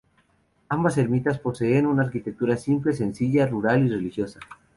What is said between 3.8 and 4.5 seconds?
y religiosa.